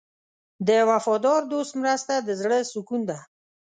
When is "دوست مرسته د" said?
1.53-2.29